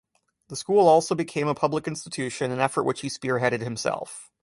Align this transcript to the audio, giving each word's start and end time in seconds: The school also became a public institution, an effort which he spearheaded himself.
The 0.47 0.55
school 0.55 0.87
also 0.87 1.13
became 1.13 1.47
a 1.47 1.53
public 1.53 1.87
institution, 1.87 2.49
an 2.49 2.57
effort 2.59 2.85
which 2.85 3.01
he 3.01 3.07
spearheaded 3.07 3.61
himself. 3.61 4.31